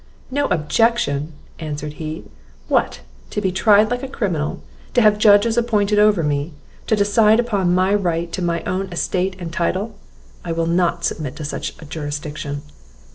[0.31, 2.25] "No objection!" answered he;
[2.67, 4.63] "what, to be tried like a criminal,
[4.95, 6.53] to have judges appointed over me,
[6.87, 9.93] to decide upon my right to my own estate and title?
[10.43, 12.63] I will not submit to such a jurisdiction!"